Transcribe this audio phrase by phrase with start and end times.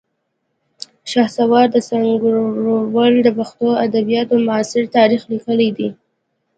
[1.11, 5.89] شهسوار سنګروال د پښتو ادبیاتو معاصر تاریخ لیکلی دی